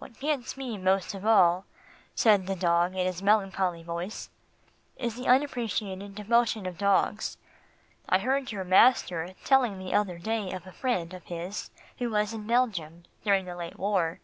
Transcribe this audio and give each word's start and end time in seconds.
"What 0.00 0.18
gets 0.18 0.56
me 0.56 0.76
most 0.76 1.14
of 1.14 1.24
all," 1.24 1.64
said 2.16 2.48
the 2.48 2.56
dog 2.56 2.96
in 2.96 3.06
his 3.06 3.22
melancholy 3.22 3.84
voice, 3.84 4.28
"is 4.96 5.14
the 5.14 5.28
unappreciated 5.28 6.16
devotion 6.16 6.66
of 6.66 6.76
dogs. 6.76 7.38
I 8.08 8.18
heard 8.18 8.50
your 8.50 8.64
master 8.64 9.32
telling 9.44 9.78
the 9.78 9.94
other 9.94 10.18
day 10.18 10.50
of 10.50 10.66
a 10.66 10.72
friend 10.72 11.14
of 11.14 11.26
his 11.26 11.70
who 11.98 12.10
was 12.10 12.32
in 12.34 12.48
Belgium 12.48 13.04
during 13.22 13.44
the 13.44 13.54
late 13.54 13.78
war. 13.78 14.18